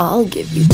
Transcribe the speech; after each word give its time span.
I'll 0.00 0.26
give 0.26 0.50
you. 0.54 0.64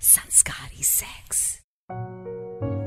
संस्कारी 0.00 0.82
sex 0.82 1.42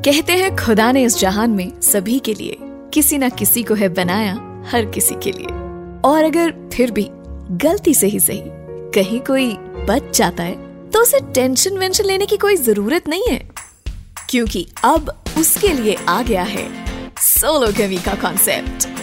कहते 0.06 0.34
हैं, 0.34 0.56
खुदा 0.56 0.92
ने 0.92 1.04
इस 1.04 1.18
जहान 1.18 1.52
में 1.52 1.82
सभी 1.82 2.18
के 2.20 2.34
लिए 2.34 2.58
किसी 2.94 3.18
ना 3.18 3.30
किसी 3.30 3.64
को 3.64 3.74
है 3.74 3.90
बनाया 3.90 4.34
हर 4.72 4.86
किसी 4.86 5.16
के 5.24 5.32
लिए। 5.32 5.48
और 6.10 6.24
अगर 6.24 6.54
फिर 6.74 6.92
भी 6.92 7.08
गलती 7.64 7.94
से 7.94 8.08
ही 8.08 8.20
सही 8.20 8.42
कहीं 8.96 9.20
कोई 9.22 9.52
बच 9.90 10.18
जाता 10.18 10.44
है 10.44 10.90
तो 10.92 11.02
उसे 11.02 11.20
टेंशन 11.34 11.78
वेंशन 11.78 12.06
लेने 12.06 12.26
की 12.26 12.38
कोई 12.38 12.56
ज़रूरत 12.58 13.08
नहीं 13.08 13.24
है। 13.30 13.40
क्योंकि 14.30 14.68
अब 14.84 15.16
उसके 15.38 15.74
लिए 15.74 15.96
आ 16.10 16.22
गया 16.24 16.44
है 16.44 16.68
सोलो 17.20 17.72
कवि 17.78 17.98
का 17.98 18.14
कॉन्सेप्ट 18.22 18.95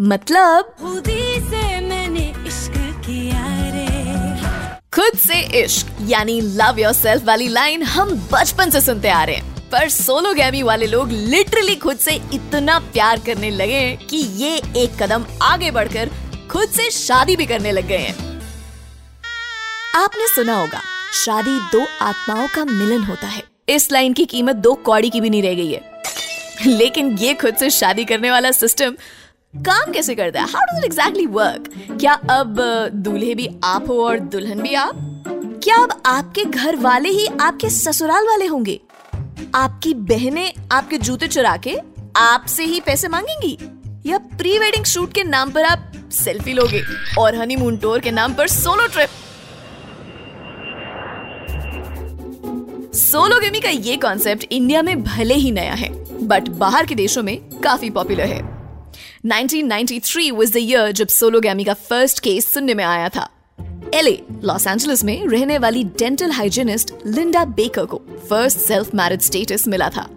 मतलब 0.00 0.76
खुदी 0.80 1.40
से 1.40 1.80
मैंने 1.80 2.34
इश्क 2.46 2.72
किया 3.06 3.46
रे। 3.70 4.78
खुद 4.94 5.18
से 5.18 5.40
इश्क 5.64 5.86
यानी 6.02 6.40
लव 6.40 6.78
योर 6.78 6.92
सेल्फ 6.92 7.24
वाली 7.24 7.48
लाइन 7.48 7.82
हम 7.82 8.28
बचपन 8.32 8.70
से 8.70 8.80
सुनते 8.80 9.08
आ 9.08 9.24
रहे 9.24 9.36
हैं। 9.36 9.70
पर 9.70 9.88
सोलो 9.88 10.32
गैमी 10.34 10.62
वाले 10.62 10.86
लोग 10.86 11.10
लिटरली 11.10 11.74
खुद 11.76 11.96
से 11.96 12.14
इतना 12.34 12.78
प्यार 12.78 13.20
करने 13.20 13.50
लगे 13.50 13.96
कि 14.10 14.16
ये 14.16 14.56
एक 14.76 15.02
कदम 15.02 15.26
आगे 15.42 15.70
बढ़कर 15.70 16.10
खुद 16.50 16.68
से 16.68 16.90
शादी 16.90 17.36
भी 17.36 17.46
करने 17.46 17.72
लग 17.72 17.88
गए 17.88 17.98
हैं। 17.98 18.16
आपने 19.94 20.28
सुना 20.28 20.60
होगा 20.60 20.80
शादी 21.24 21.58
दो 21.72 21.86
आत्माओं 22.00 22.48
का 22.48 22.64
मिलन 22.64 23.02
होता 23.02 23.26
है। 23.26 23.42
इस 23.68 23.92
लाइन 23.92 24.12
की 24.12 24.24
कीमत 24.24 24.56
दो 24.56 24.74
कौड़ी 24.74 25.10
की 25.10 25.20
भी 25.20 25.30
नहीं 25.30 25.42
रह 25.42 25.54
गई 25.54 25.72
है। 25.72 25.90
लेकिन 26.66 27.18
ये 27.18 27.34
खुद 27.34 27.54
से 27.54 27.70
शादी 27.70 28.04
करने 28.04 28.30
वाला 28.30 28.50
सिस्टम 28.50 28.94
काम 29.54 29.92
कैसे 29.92 30.14
करता 30.14 30.40
है? 30.40 30.46
How 30.46 30.64
does 30.66 30.78
it 30.78 30.84
exactly 30.84 31.26
work 31.26 31.64
क्या 32.00 32.12
अब 32.12 32.56
दूल्हे 32.94 33.34
भी 33.34 33.48
आप 33.64 33.88
हो 33.88 33.94
और 34.04 34.18
दुल्हन 34.18 34.60
भी 34.60 34.74
आप? 34.74 34.92
क्या 35.64 35.76
अब 35.76 36.02
आपके 36.06 36.44
घर 36.44 36.76
वाले 36.76 37.08
ही 37.08 37.26
आपके 37.40 37.70
ससुराल 37.70 38.26
वाले 38.26 38.46
होंगे? 38.46 38.80
आपकी 39.54 39.94
बहनें 39.94 40.52
आपके 40.72 40.98
जूते 40.98 41.28
चुरा 41.28 41.56
के 41.56 41.76
आपसे 42.16 42.64
ही 42.64 42.80
पैसे 42.80 43.08
मांगेंगी? 43.08 43.58
या 44.06 44.18
प्री 44.18 44.58
वेडिंग 44.58 44.84
शूट 44.84 45.12
के 45.12 45.24
नाम 45.24 45.50
पर 45.50 45.64
आप 45.64 45.92
सेल्फी 46.12 46.52
लोगे 46.52 46.82
और 47.18 47.34
हनीमून 47.34 47.76
टूर 47.76 48.00
के 48.00 48.10
नाम 48.10 48.34
पर 48.34 48.48
सोलो 48.48 48.86
ट्रिप 48.86 49.08
सोलो 52.94 53.40
गेमी 53.40 53.60
का 53.60 53.68
ये 53.68 53.96
कॉन्सेप्ट 53.96 54.46
इंडिया 54.52 54.82
में 54.82 55.02
भले 55.02 55.34
ही 55.34 55.50
नया 55.50 55.74
है 55.74 55.92
बट 56.26 56.48
बाहर 56.48 56.86
के 56.86 56.94
देशों 56.94 57.22
में 57.22 57.38
काफ़ी 57.64 57.90
पॉपुलर 57.90 58.26
है। 58.26 58.59
1993 59.26 60.30
was 60.32 60.50
the 60.50 60.70
year 60.70 60.92
जब 60.92 61.08
सोलोगैमी 61.08 61.64
का 61.64 61.74
फ़र्स्ट 61.74 62.20
केस 62.20 62.52
सुनने 62.52 62.74
में 62.74 62.84
आया 62.84 63.08
था। 63.08 63.28
एलए 63.94 64.22
लॉस 64.44 64.66
एंजलिस 64.66 65.04
में 65.04 65.26
रहने 65.28 65.58
वाली 65.58 65.84
डेंटल 65.84 66.30
हाइजीनिस्ट 66.30 66.94
लिंडा 67.06 67.44
बेकर 67.44 67.84
को 67.84 68.02
फ़र्स्ट 68.30 68.58
सेल्फ 68.58 68.94
मैरिज 68.94 69.22
स्टेटस 69.22 69.68
मिला 69.68 69.88
था। 69.88 70.08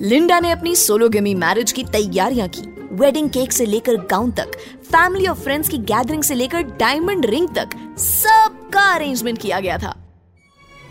लिंडा 0.00 0.40
ने 0.40 0.50
अपनी 0.50 0.76
सोलोगेमी 0.76 1.34
मैरिज 1.34 1.72
की 1.72 1.84
तैयारियाँ 1.84 2.48
की। 2.48 2.60
वेडिंग 2.92 3.30
केक 3.30 3.52
से 3.52 3.66
लेकर 3.66 3.96
गाउन 3.96 4.30
तक 4.30 4.52
फैमिली 4.84 5.26
और 5.26 5.34
फ्रेंड्स 5.34 5.68
की 5.68 5.78
गैदरिंग 5.78 6.22
से 6.22 6.34
लेकर 6.34 6.62
डायमंड 6.62 7.26
रिंग 7.26 7.48
तक, 7.48 7.98
सबका 7.98 8.94
अरेंजमेंट 8.94 9.38
किया 9.38 9.60
गया 9.60 9.78
था। 9.78 9.96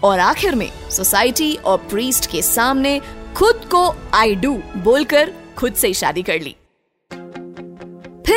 और 0.03 0.19
आखिर 0.19 0.55
में 0.55 0.71
सोसाइटी 0.91 1.55
और 1.55 1.77
प्रीस्ट 1.77 2.31
के 2.31 2.41
सामने 2.41 3.01
खुद 3.35 3.55
को 3.55 3.95
आई 4.13 4.35
डू 4.35 4.53
बोलकर 4.77 5.33
खुद 5.57 5.73
से 5.73 5.93
शादी 5.93 6.23
कर 6.23 6.41
ली। 6.41 6.55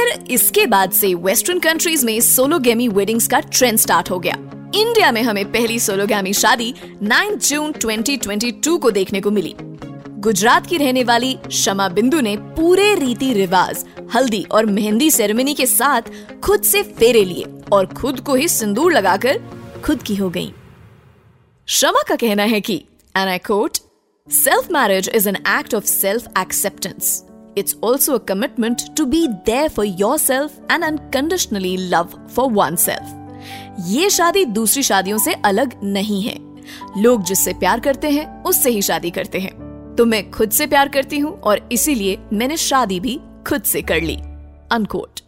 फिर 0.08 0.24
इसके 0.30 0.66
बाद 0.66 0.90
से 0.90 1.14
वेस्टर्न 1.14 1.58
कंट्रीज़ 1.58 2.06
में 2.06 2.20
सोलोगेमी 2.20 2.88
वेडिंग्स 2.88 3.26
का 3.26 3.40
ट्रेंड 3.40 3.78
स्टार्ट 3.78 4.10
हो 4.10 4.18
गया। 4.18 4.34
इंडिया 4.74 5.12
में 5.12 5.22
हमें 5.22 5.52
पहली 5.52 5.78
सोलोगेमी 5.78 6.32
शादी 6.32 6.74
9 7.02 7.34
जून 7.38 7.72
2022 7.72 8.78
को 8.78 8.90
देखने 8.90 9.20
को 9.20 9.30
मिली। 9.30 9.54
गुजरात 10.18 10.66
की 10.66 10.76
रहने 10.76 11.04
वाली 11.04 11.38
शमा 11.52 11.88
बिंदु 11.88 12.20
ने 12.20 12.36
पूरे 12.36 12.94
रीति 12.94 13.32
रिवाज, 13.32 13.84
हल्दी 14.14 14.46
और 14.52 14.66
मेहंदी 14.66 15.10
सेरेमनी 15.10 15.54
के 15.54 15.66
साथ 15.66 16.02
खुद 16.44 16.62
से 16.62 16.82
फेरे 16.82 17.24
लिए 17.24 17.44
और 17.72 17.86
खुद 17.86 18.20
को 18.20 18.34
ही 18.34 18.48
सिंदूर 18.48 18.92
लगाकर 18.92 19.40
खुद 19.84 20.02
की 20.02 20.16
हो 20.16 20.30
गई। 20.30 20.52
शमा 21.68 22.02
का 22.08 22.16
कहना 22.16 22.42
है 22.42 22.60
कि 22.60 22.84
and 23.16 23.28
I 23.28 23.38
quote 23.38 23.78
self 24.28 24.70
marriage 24.72 25.10
is 25.14 25.28
an 25.28 25.36
act 25.36 25.74
of 25.74 25.84
self 25.84 26.26
acceptance 26.38 27.24
It's 27.58 27.74
also 27.82 28.14
a 28.14 28.20
commitment 28.20 28.82
to 28.96 29.04
be 29.04 29.20
there 29.46 29.68
for 29.68 29.84
yourself 30.00 30.52
and 30.70 30.84
unconditionally 30.88 31.76
love 31.92 32.12
for 32.34 32.44
oneself. 32.58 33.14
ये 33.86 34.10
शादी 34.10 34.44
दूसरी 34.44 34.82
शादियों 34.82 35.18
से 35.18 35.32
अलग 35.44 35.72
नहीं 35.84 36.22
है। 36.22 36.36
लोग 36.98 37.22
जिससे 37.22 37.52
प्यार 37.52 37.80
करते 37.80 38.10
हैं, 38.10 38.42
उससे 38.42 38.70
ही 38.70 38.82
शादी 38.82 39.10
करते 39.10 39.40
हैं। 39.40 39.94
तो 39.96 40.04
मैं 40.06 40.30
खुद 40.30 40.50
से 40.50 40.66
प्यार 40.66 40.88
करती 40.88 41.18
हूँ 41.18 41.40
और 41.40 41.68
इसीलिए 41.72 42.18
मैंने 42.32 42.56
शादी 42.56 43.00
भी 43.00 43.18
खुद 43.48 43.62
से 43.62 43.82
कर 43.82 44.00
ली। 44.00 44.16
Unquote 44.72 45.20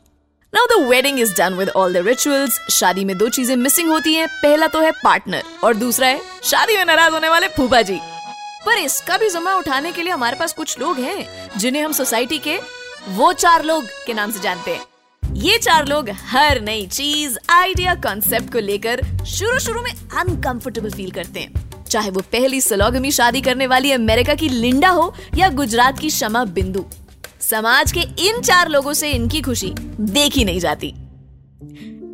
now 0.53 0.67
the 0.67 0.81
wedding 0.89 1.21
is 1.21 1.35
done 1.35 1.55
with 1.55 1.69
all 1.69 1.93
the 1.95 2.07
rituals 2.07 2.61
शादी 2.71 3.05
में 3.05 3.17
दो 3.19 3.29
चीज़ें 3.29 3.57
मिसिंग 3.57 3.91
होती 3.91 4.15
हैं। 4.15 4.29
पहला 4.43 4.67
तो 4.67 4.81
है 4.81 4.91
पार्टनर 5.05 5.43
और 5.65 5.75
दूसरा 5.77 6.09
है 6.09 6.21
शादी 6.43 6.77
में 6.77 6.85
नाराज़ 6.85 7.13
होने 7.13 7.29
वाले 7.29 7.49
फूफा 7.49 7.83
जी। 7.83 8.01
पर 8.67 8.79
इसका 8.79 9.17
भी 9.19 9.31
जिम्मा 9.31 9.55
उठाने 9.55 9.93
के 9.93 10.03
लिए 10.03 10.13
हमारे 10.13 10.37
पास 10.37 10.53
कुछ 10.53 10.79
लोग 10.81 10.99
हैं, 10.99 11.51
जिन्हें 11.59 11.83
हम 11.83 11.93
सोसाइटी 11.93 12.39
के 12.39 12.59
वो 13.09 13.33
चार 13.33 13.65
लोग 13.65 13.85
के 14.07 14.15
नाम 14.15 14.31
से 14.31 14.41
जानते 14.41 14.71
हैं। 14.71 15.35
ये 15.35 15.59
चार 15.59 15.87
लोग 15.87 16.11
हर 16.11 16.61
नई 16.61 16.87
चीज़, 16.87 17.39
आइडिया 17.51 17.95
कॉन्सेप्ट 17.95 18.53
को 18.53 18.59
लेकर 18.59 19.25
शुरू 19.27 19.59
शुरू 19.59 19.83
में 19.83 19.91
अनकंफर्टेबल 19.91 20.91
फील 20.91 21.11
करते 21.11 21.41
हैं। 21.41 21.85
चाहे 21.85 22.11
वो 22.11 22.21
पहली 22.21 22.61
सलोगमी 22.61 23.11
शादी 23.11 23.41
करने 23.41 23.67
वाली 23.67 23.93
अमेरिका 23.93 24.35
की 24.35 24.49
लिंडा 24.49 24.89
हो 24.89 25.15
या 25.37 25.49
गुजरात 25.49 25.99
की 25.99 26.11
शमा 26.11 26.45
बिंदु। 26.45 26.85
समाज 27.41 27.93
के 27.93 28.01
इन 28.01 28.41
चार 28.41 28.69
लोगों 28.69 28.93
से 28.93 29.11
इनकी 29.11 29.41
खुशी 29.41 29.75
देखी 30.01 30.45
नहीं 30.45 30.61
जाती। 30.61 30.95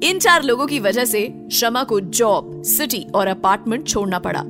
इन 0.02 0.18
चार 0.18 0.42
लोगों 0.42 0.66
की 0.66 0.80
वजह 0.80 1.04
से 1.04 1.48
शमा 1.52 1.82
को 1.84 2.00
जॉब 2.00 2.62
सिटी 2.64 3.06
और 3.14 3.26
अपार्टमेंट 3.26 3.88
छोड़ना 3.88 4.18
पड़ा। 4.18 4.42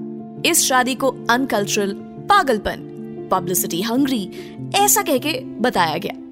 इस 0.44 0.66
शादी 0.68 0.94
को 0.94 1.08
अनकल्चरल 1.30 1.94
पागलपन 2.30 3.28
पब्लिसिटी 3.30 3.82
हंग्री 3.82 4.28
ऐसा 4.76 5.02
कह 5.02 5.18
के 5.18 5.40
बताया 5.60 5.96
गया। 5.96 6.22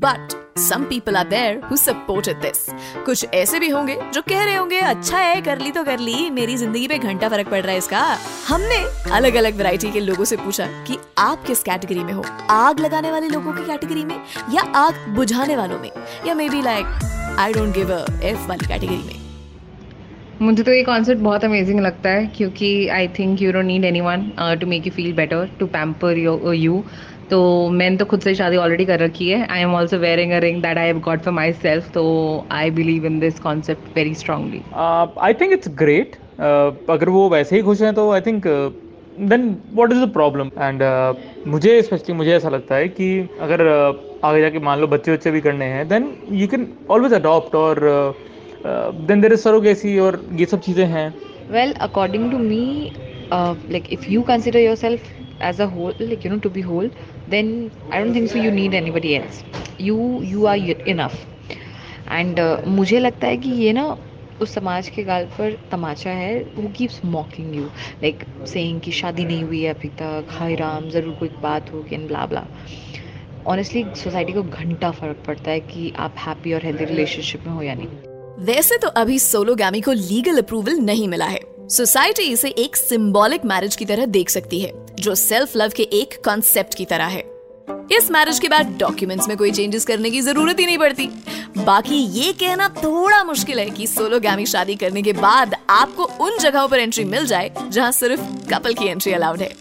But 0.00 0.32
some 0.58 0.84
people 0.84 1.16
are 1.16 1.28
there 1.28 1.60
who 1.64 1.76
supported 1.76 2.40
this 2.40 2.66
कुछ 3.06 3.24
ऐसे 3.34 3.58
भी 3.58 3.68
होंगे 3.68 3.96
जो 4.14 4.22
कह 4.22 4.44
रहे 4.44 4.54
होंगे 4.54 4.78
अच्छा 4.78 5.18
है, 5.18 5.40
कर 5.42 5.58
ली 5.58 5.70
तो 5.70 5.84
कर 5.84 5.98
ली, 5.98 6.30
मेरी 6.30 6.56
ज़िंदगी 6.56 6.86
पे 6.88 6.98
घंटा 6.98 7.28
फ़र्क 7.28 7.48
पड़ 7.48 7.60
रहा 7.60 7.72
है 7.72 7.78
इसका। 7.78 8.00
हमने 8.48 8.76
अलग 9.12 9.34
अलग 9.34 9.56
वैरायटी 9.56 9.90
के 9.92 10.00
लोगों 10.00 10.24
से 10.24 10.36
पूछा 10.36 10.66
कि 10.86 10.98
आप 11.18 11.44
किस 11.46 11.62
कैटेगरी 11.62 12.04
में 12.04 12.12
हो? 12.12 12.24
आग 12.50 12.80
लगाने 12.80 13.10
वाले 13.10 13.28
लोगों 13.28 13.52
की 13.52 13.66
कैटेगरी 13.66 14.04
में 14.04 14.16
या 14.52 14.62
आग 14.76 15.08
बुझाने 15.16 15.56
वालों 15.56 15.78
में? 15.78 15.90
या 16.26 16.34
maybe 16.48 16.62
like 16.62 17.36
I 17.38 17.52
don't 17.52 17.74
give 17.74 17.94
a 17.94 18.04
F 18.22 18.46
वाली 18.48 18.66
कैटेगरी 18.66 18.96
में। 18.96 19.17
मुझे 20.42 20.62
तो 20.62 20.72
ये 20.72 20.82
कॉन्सेप्ट 20.84 21.20
बहुत 21.22 21.44
अमेजिंग 21.44 21.80
लगता 21.80 22.10
है 22.10 22.26
क्योंकि 22.36 22.66
I 22.96 23.06
think 23.18 23.40
you 23.42 23.52
don't 23.52 23.64
need 23.64 23.84
anyone 24.00 24.30
to 24.60 24.66
make 24.66 24.86
you 24.86 24.92
feel 24.92 25.12
better 25.12 25.48
to 25.60 25.66
pamper 25.66 26.18
you 26.18 26.82
तो 27.30 27.38
मैंने 27.70 27.96
तो 27.96 28.04
खुद 28.04 28.20
से 28.20 28.34
शादी 28.34 28.56
ऑलरेडी 28.56 28.84
कर 28.84 28.98
रखी 29.00 29.28
है. 29.28 29.46
I 29.46 29.60
am 29.60 29.74
also 29.74 29.96
wearing 29.98 30.32
a 30.32 30.38
ring 30.40 30.62
that 30.62 30.78
I 30.78 30.86
have 30.86 30.98
got 31.06 31.22
for 31.22 31.34
myself 31.52 31.90
तो 31.94 32.04
I 32.50 32.70
believe 32.70 33.06
in 33.06 33.18
this 33.20 33.40
concept 33.40 33.96
very 33.96 34.14
strongly 34.14 34.60
I 34.74 35.34
think 35.40 35.52
it's 35.52 35.68
great 35.78 36.16
अगर 36.40 37.08
वो 37.08 37.28
वैसे 37.28 37.56
ही 37.56 37.62
खुश 37.62 37.82
हैं 37.82 37.92
तो 37.94 38.10
I 38.12 38.20
think 38.20 38.46
then 38.46 39.48
what 39.74 39.92
is 39.92 40.04
the 40.04 40.12
problem 40.12 40.50
and 40.58 40.82
मुझे 41.48 41.80
specially 41.82 42.14
मुझे 42.14 42.32
ऐसा 42.36 42.48
लगता 42.48 42.74
है 42.74 42.88
कि 42.90 43.10
अगर 43.40 43.66
uh, 43.66 44.24
आगे 44.24 44.40
जाके 44.40 44.58
मान 44.60 44.80
लो 44.80 44.86
बच्चे 44.86 45.12
बच्चे 45.12 45.30
भी 45.30 45.40
करने 45.40 45.64
हैं 45.64 45.86
then 45.88 46.10
you 46.32 46.48
can 46.48 46.72
always 46.90 47.12
adopt 47.14 47.54
और 47.54 47.84
देन 48.66 49.20
देर 49.20 49.32
इज़ 49.32 49.40
सरोगेसी 49.40 49.98
और 49.98 50.24
ये 50.38 50.46
सब 50.46 50.60
चीज़ें 50.60 50.86
हैं। 50.86 51.08
Well 51.52 51.72
according 51.88 52.30
to 52.30 52.38
me 52.38 52.90
like 53.32 53.92
if 53.92 54.10
you 54.10 54.22
consider 54.32 54.60
yourself 54.76 55.16
as 55.46 55.58
a 55.62 55.66
whole 55.72 56.00
like 56.00 56.24
you 56.26 56.30
know 56.30 56.36
to 56.44 56.50
be 56.54 56.62
whole 56.68 56.88
then 57.32 57.50
i 57.92 57.98
don't 58.00 58.16
think 58.16 58.30
so 58.30 58.40
you 58.44 58.50
need 58.54 58.72
anybody 58.78 59.12
else. 59.18 59.36
You 59.88 59.98
you 60.30 60.48
are 60.52 60.56
enough. 60.92 61.20
Uh, 62.16 62.66
मुझे 62.78 62.98
लगता 62.98 63.26
है 63.26 63.36
कि 63.36 63.50
ये 63.60 63.72
ना 63.72 63.84
उस 64.40 64.54
समाज 64.54 64.88
के 64.96 65.04
गाल 65.04 65.24
पर 65.38 65.56
तमाचा 65.70 66.10
है 66.22 66.34
वो 66.56 66.68
keeps 66.78 67.00
mocking 67.04 67.54
you 67.56 67.70
like 68.02 68.24
saying 68.54 68.80
कि 68.80 68.92
शादी 69.02 69.24
नहीं 69.24 69.44
हुई 69.44 69.62
है 69.62 69.74
अभी 69.74 69.88
तक 70.02 70.34
हाय 70.40 70.54
राम 70.64 70.88
ज़रूर 70.90 71.14
कोई 71.20 71.30
बात 71.42 71.72
होगी 71.72 71.94
and 71.94 72.08
blah 72.08 72.26
blah 72.26 72.44
honestly 73.54 73.84
society 74.04 74.32
को 74.32 74.42
घंटा 74.42 74.90
फ़र्क 75.00 75.22
पड़ता 75.26 75.50
है 75.50 75.60
कि 75.72 75.92
आप 76.08 76.14
हैप्पी 76.26 76.52
और 76.52 76.64
हेल्दी 76.64 76.84
रिलेशनशिप 76.84 77.46
में 77.46 77.54
हो 77.54 77.62
या 77.62 77.74
नहीं। 77.74 78.07
वैसे 78.38 78.76
तो 78.78 78.88
अभी 78.88 79.18
सोलोगामी 79.18 79.80
को 79.80 79.92
लीगल 79.92 80.38
अप्रूवल 80.38 80.74
नहीं 80.74 81.06
मिला 81.08 81.24
है। 81.24 81.40
सोसाइटी 81.68 82.22
इसे 82.22 82.48
एक 82.48 82.76
सिंबॉलिक 82.76 83.44
मैरिज 83.44 83.76
की 83.76 83.84
तरह 83.84 84.06
देख 84.06 84.28
सकती 84.30 84.60
है, 84.60 84.72
जो 84.94 85.14
सेल्फ 85.14 85.56
लव 85.56 85.72
के 85.76 85.82
एक 85.82 86.14
कॉन्सेप्ट 86.24 86.74
की 86.74 86.84
तरह 86.84 87.06
है। 87.06 87.22
इस 87.92 88.10
मैरिज 88.10 88.38
के 88.38 88.48
बाद 88.48 88.76
डॉक्यूमेंट्स 88.78 89.28
में 89.28 89.36
कोई 89.36 89.50
चेंजेस 89.50 89.84
करने 89.84 90.10
की 90.10 90.20
ज़रूरत 90.20 90.60
ही 90.60 90.66
नहीं 90.66 90.78
पड़ती। 90.78 91.06
बाकी 91.58 91.96
ये 91.96 92.32
कहना 92.32 92.68
थोड़ा 92.76 93.22
मुश्किल 93.24 93.58
है 93.58 93.68
कि 93.70 93.86
सोलोगामी 93.86 94.46
शादी 94.46 94.76
करने 94.76 95.02
के 95.02 95.12
बाद 95.12 95.54
आपको 95.70 96.04
उन 96.20 96.38
जगहों 96.38 96.68
पर 96.68 96.78
एंट्री 96.78 97.04
मिल 97.04 97.26
जाए, 97.26 97.50
जहाँ 97.68 97.90
सिर्फ़ 97.92 98.20
कपल 98.48 98.74
की 98.74 98.86
एंट्री 98.86 99.12
अलाउड 99.12 99.42
है। 99.42 99.52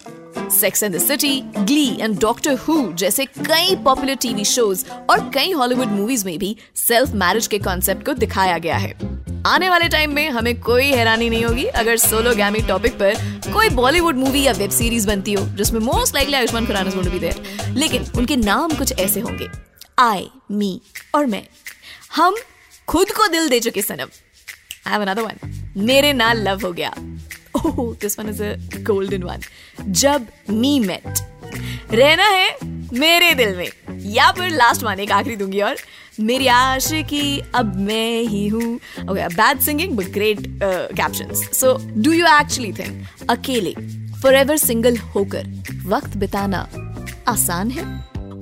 Sex 0.52 0.84
and 0.84 0.96
the 0.96 1.00
city 1.00 1.42
glee 1.58 1.98
and 2.02 2.20
doctor 2.20 2.54
who 2.54 2.94
जैसे 2.94 3.26
कई 3.26 3.76
पॉपुलर 3.76 4.16
टीवी 4.16 4.46
शोज़ 4.46 4.86
और 5.10 5.32
कई 5.34 5.52
हॉलीवुड 5.52 5.88
मूवीज़ 5.88 6.26
में 6.26 6.40
भी 6.40 6.56
सेल्फ 6.76 7.10
मैरिज 7.10 7.48
के 7.48 7.60
कॉन्सेप्ट 7.60 8.06
को 8.06 8.14
दिखाया 8.14 8.58
गया 8.58 8.78
है। 8.78 9.18
आने 9.48 9.70
वाले 9.70 9.90
टाइम 9.90 10.12
में 10.12 10.30
हमें 10.30 10.60
कोई 10.62 10.86
हैरानी 10.86 11.30
नहीं 11.30 11.44
होगी 11.46 11.66
अगर 11.66 11.98
सोलो 11.98 12.36
गैमी 12.36 12.60
टॉपिक 12.60 12.94
पर 12.94 13.42
कोई 13.54 13.70
बॉलीवुड 13.70 14.16
मूवी 14.16 14.42
या 14.44 14.52
वेब 14.52 14.72
सीरीज़ 14.72 15.08
बनती 15.08 15.34
हो, 15.34 15.46
जिसमें 15.48 15.80
most 15.80 16.16
likely 16.16 16.34
Ayushmann 16.34 16.66
Khurrana 16.66 16.90
going 16.90 17.12
भी 17.12 17.20
देयर 17.20 17.72
लेकिन 17.74 18.06
उनके 18.18 18.36
नाम 18.36 18.72
कुछ 18.72 19.00
ऐसे 19.00 19.20
होंगे। 19.20 19.50
आई 20.00 20.30
मी 20.52 20.82
और 21.16 21.26
मैं। 21.26 21.44
हम 22.16 22.36
खुद 22.88 23.12
को 23.12 23.28
Dil 23.28 23.50
De 23.50 23.60
Chuke 23.60 23.82
Sanam. 23.82 24.10
I 24.88 24.92
have 24.92 25.02
another 25.02 25.22
one 25.22 25.74
मेरे 25.78 26.14
नाल 26.14 26.48
लव 26.48 26.62
हो 26.66 26.72
गया। 26.72 26.94
ओह 27.57 27.94
this 28.01 28.19
one 28.19 28.30
is 28.30 28.44
a 28.44 28.54
golden 28.88 29.24
one 29.24 29.42
Jab 29.81 30.27
we 30.50 30.80
met 30.80 31.19
रहना 31.94 32.24
है 32.24 32.50
मेरे 32.94 33.33
दिल 33.36 33.56
में. 33.57 33.69
या 34.12 34.31
फिर 34.31 34.50
लास्ट 34.50 34.83
वन 34.83 35.00
एक 35.00 35.12
आखिरी 35.12 35.36
दूँगी 35.36 35.62
और 35.62 35.75
मेरी 36.19 36.48
आशिकी 36.48 37.39
अब 37.56 37.75
मैं 37.80 38.21
ही 38.24 38.48
हूँ. 38.48 38.75
Okay 38.75 39.27
bad 39.27 39.59
singing 39.62 39.95
but 39.98 40.06
great 40.13 40.39
captions 40.63 41.50
so 41.59 41.74
do 41.95 42.12
you 42.12 42.25
actually 42.25 42.71
think 42.74 43.30
अकेले 43.30 43.74
फॉर 44.21 44.57
सिंगल 44.57 44.98
होकर 45.15 45.48
वक्त 45.86 46.18
बिताना 46.18 46.68
आसान 47.27 47.71
है? 47.71 47.83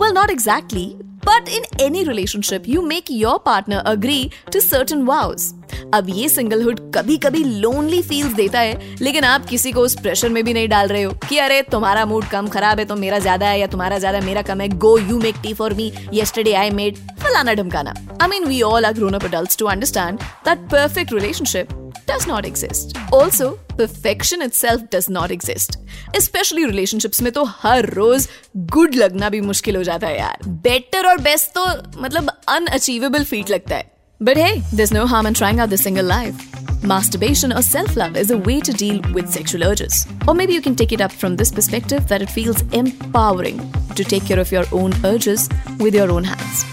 Well 0.02 0.14
not 0.14 0.30
exactly 0.30 0.86
but 1.26 1.50
in 1.50 1.64
any 1.82 2.04
relationship 2.04 2.64
you 2.68 2.82
make 2.82 3.12
your 3.12 3.38
partner 3.46 3.78
agree 3.78 4.30
to 4.54 4.60
certain 4.60 5.02
vows 5.04 5.54
अब 5.94 6.10
ये 6.10 6.30
सिंगलहुड 6.30 6.80
कभी 6.96 7.18
कभी 7.18 7.44
लोनली 7.44 8.02
फील्स 8.04 8.34
देता 8.34 8.60
है 8.60 8.96
लेकिन 9.02 9.24
आप 9.24 9.46
किसी 9.46 9.72
को 9.72 9.82
उस 9.82 10.00
प्रेशर 10.00 10.30
में 10.30 10.44
भी 10.44 10.54
नहीं 10.54 10.70
डाल 10.70 10.88
रहे 10.88 11.04
हो 11.04 11.12
कि 11.30 11.38
अरे 11.40 11.62
तुम्हारा 11.72 12.06
मूड 12.06 12.26
कम 12.26 12.48
खराब 12.48 12.80
है 12.80 12.86
तो 12.86 12.96
मेरा 12.96 13.20
ज़्यादा 13.20 13.48
है 13.48 13.60
या 13.60 13.68
तुम्हारा 13.68 14.00
ज़्यादा 14.00 14.22
मेरा 14.22 14.42
कम 14.42 14.62
है 14.62 14.70
go 14.78 14.98
you 15.00 15.20
make 15.20 15.36
tea 15.44 15.54
for 15.54 15.74
me 15.74 15.92
yesterday 16.14 16.56
I 16.56 16.70
made 16.72 16.98
फलाना 17.20 17.54
ढमकाना 17.54 17.94
I 18.22 18.28
mean 18.30 18.46
we 18.46 18.62
all 18.64 18.86
are 18.86 18.94
grown 18.94 19.14
up 19.14 19.24
adults 19.26 19.56
to 19.56 19.68
understand 19.68 20.22
that 20.44 20.68
perfect 20.70 21.12
relationship 21.12 21.74
does 22.08 22.28
not 22.28 22.46
exist. 22.46 22.98
Also, 23.12 23.58
perfection 23.72 24.42
itself 24.42 24.90
does 24.90 25.10
not 25.10 25.32
exist. 25.32 25.78
Especially 26.14 26.66
relationships 26.66 27.22
में 27.22 27.32
तो 27.32 27.44
हर 27.56 27.90
रोज 27.90 28.28
good 28.74 28.96
लगना 28.96 29.30
भी 29.30 29.42
मुश्किल 29.42 29.76
हो 29.76 29.84
जाता 29.84 30.08
है 30.08 30.18
यार 30.20 30.48
बेटर 30.64 31.08
और 31.08 31.22
बेस्ट 31.22 31.54
तो 31.56 31.66
मतलब 32.02 32.32
अनअचीवेबल 32.48 33.24
फीट 33.24 33.50
लगता 33.50 33.76
है 33.76 33.95
But 34.21 34.37
hey, 34.37 34.63
there's 34.73 34.93
no 34.93 35.07
harm 35.07 35.27
in 35.27 35.35
trying 35.35 35.61
out 35.61 35.71
the 35.71 35.79
single 35.79 36.05
life. 36.05 36.37
Masturbation 36.83 37.53
or 37.53 37.63
self 37.63 37.97
love 37.97 38.17
is 38.17 38.31
a 38.31 38.39
way 38.39 38.61
to 38.61 38.73
deal 38.73 39.01
with 39.13 39.31
sexual 39.31 39.65
urges. 39.65 40.07
Or 40.27 40.35
maybe 40.35 40.53
you 40.53 40.61
can 40.61 40.75
take 40.75 40.93
it 40.93 41.01
up 41.01 41.13
from 41.13 41.37
this 41.37 41.51
perspective 41.51 42.07
that 42.09 42.23
it 42.23 42.31
feels 42.31 42.63
empowering 42.73 43.61
to 43.95 44.05
take 44.05 44.25
care 44.27 44.39
of 44.39 44.53
your 44.53 44.65
own 44.73 44.93
urges 45.05 45.49
with 45.79 45.95
your 45.95 46.11
own 46.11 46.25
hands. 46.25 46.65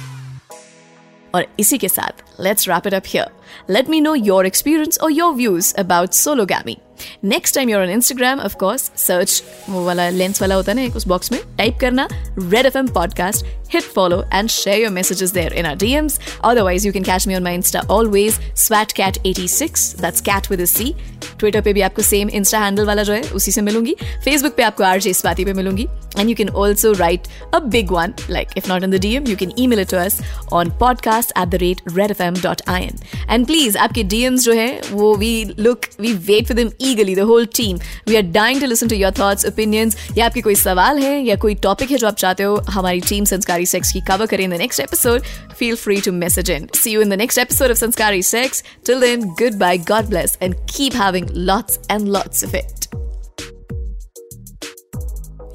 और 1.35 1.45
इसी 1.59 1.77
के 1.77 1.89
साथ 1.89 2.23
let's 2.39 2.67
wrap 2.69 2.87
it 2.87 2.93
up 2.93 3.03
here 3.07 3.27
Let 3.70 3.90
me 3.90 4.00
know 4.00 4.14
your 4.14 4.46
experience 4.46 4.98
और 4.98 5.12
your 5.12 5.34
views 5.34 5.74
about 5.78 6.12
sologamy 6.14 6.76
next 7.24 7.54
time 7.54 7.70
you're 7.70 7.82
on 7.82 7.90
Instagram 7.90 8.40
of 8.40 8.56
course 8.56 8.90
search 8.96 9.42
वो 9.70 9.84
वाला 9.84 10.08
lens 10.10 10.40
वाला 10.42 10.54
होता 10.54 10.72
है 10.72 10.76
ना 10.76 10.82
एक 10.82 10.96
उस 10.96 11.06
बॉक्स 11.08 11.32
में 11.32 11.40
टाइप 11.58 11.78
करना 11.80 12.08
Red 12.12 12.66
F 12.66 12.78
M 12.78 12.88
podcast 12.94 13.46
hit 13.72 13.82
follow 13.84 14.24
and 14.30 14.50
share 14.50 14.78
your 14.78 14.90
messages 14.90 15.32
there 15.32 15.52
in 15.52 15.66
our 15.66 15.76
DMs. 15.76 16.18
Otherwise, 16.42 16.84
you 16.84 16.92
can 16.92 17.04
catch 17.04 17.26
me 17.26 17.34
on 17.34 17.42
my 17.42 17.52
Insta 17.52 17.84
always, 17.88 18.38
swatcat86. 18.64 19.96
That's 19.96 20.20
cat 20.22 20.50
with 20.50 20.60
a 20.60 20.68
C. 20.68 20.92
Twitter 21.40 21.60
पे 21.62 21.72
भी 21.72 21.80
आपको 21.80 22.02
same 22.02 22.28
Insta 22.30 22.58
handle 22.58 22.84
वाला 22.86 23.02
जो 23.02 23.12
है 23.12 23.22
उसी 23.34 23.52
से 23.52 23.60
मिलूँगी 23.62 23.94
Facebook 24.24 24.54
पे 24.56 24.62
आपको 24.62 24.84
आरजे 24.84 25.12
स्वाति 25.14 25.44
पे 25.44 25.52
मिलूँगी 25.52 25.86
and 26.18 26.28
you 26.28 26.34
can 26.36 26.48
also 26.62 26.92
write 26.92 27.26
a 27.54 27.58
big 27.74 27.90
one 27.92 28.14
like 28.30 28.48
if 28.56 28.68
not 28.68 28.82
in 28.84 28.90
the 28.90 29.00
DM 29.00 29.26
you 29.26 29.36
can 29.36 29.52
email 29.58 29.80
it 29.80 29.90
to 29.90 29.96
us 29.96 30.18
on 30.52 30.70
podcast 30.80 31.32
at 31.38 31.48
the 31.48 31.60
rate 31.62 31.80
Red 31.92 32.10
F 32.10 32.22
M 32.22 32.40
dot 32.42 32.62
I 32.68 32.82
N 32.82 32.98
and 33.30 33.41
please 33.44 33.78
आपके 33.78 34.02
DMs 34.04 34.44
जो 34.44 34.52
है 34.52 34.80
वो 34.90 35.14
we 35.16 35.32
look 35.58 35.86
we 36.00 36.12
wait 36.28 36.46
for 36.48 36.56
them 36.56 36.70
eagerly 36.88 37.14
the 37.14 37.26
whole 37.30 37.46
team 37.56 37.78
we 38.08 38.16
are 38.16 38.22
dying 38.32 38.60
to 38.60 38.66
listen 38.66 38.88
to 38.88 38.96
your 38.96 39.12
thoughts 39.18 39.46
opinions 39.46 39.96
या 40.18 40.26
आपके 40.26 40.40
कोई 40.40 40.54
सवाल 40.54 40.98
है 40.98 41.18
या 41.22 41.36
कोई 41.44 41.54
टॉपिक 41.62 41.90
है 41.90 41.98
जो 41.98 42.06
आप 42.06 42.16
चाहते 42.16 42.42
हो 42.42 42.54
हमारी 42.70 43.00
टीम 43.08 43.24
संस्कारी 43.24 43.66
सेक्स 43.66 43.92
की 43.92 44.00
कवर 44.08 44.26
करें 44.26 44.44
in 44.44 44.56
the 44.56 44.60
next 44.60 44.80
episode 44.80 45.22
feel 45.58 45.76
free 45.76 46.00
to 46.00 46.12
message 46.14 46.50
in 46.50 46.68
see 46.74 46.90
you 46.90 47.00
in 47.02 47.10
the 47.10 47.18
next 47.18 47.38
episode 47.38 47.70
of 47.70 47.78
Sanskari 47.78 48.22
sex 48.32 48.64
till 48.86 49.00
then 49.00 49.28
goodbye 49.60 49.78
God 49.90 50.08
bless 50.08 50.38
and 50.42 50.54
keep 50.76 50.96
having 50.96 51.30
lots 51.42 51.78
and 51.88 52.08
lots 52.08 52.42
of 52.42 52.54
it. 52.54 52.88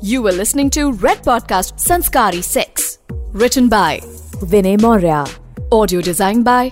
You 0.02 0.22
were 0.22 0.32
listening 0.32 0.70
to 0.72 0.92
Red 0.94 1.24
Podcast 1.24 1.80
Sanskari 1.80 2.44
Sex, 2.44 3.00
written 3.32 3.70
by 3.70 4.00
Vinay 4.36 4.80
Maurya, 4.80 5.26
audio 5.72 6.02
designed 6.02 6.46
by 6.46 6.72